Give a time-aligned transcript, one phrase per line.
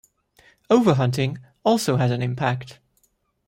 [0.71, 2.79] Overhunting also has an impact.